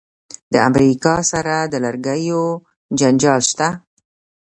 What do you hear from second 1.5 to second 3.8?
د لرګیو جنجال شته.